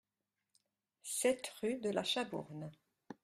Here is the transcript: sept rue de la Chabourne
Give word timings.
sept 1.03 1.53
rue 1.61 1.77
de 1.77 1.91
la 1.91 2.03
Chabourne 2.03 2.71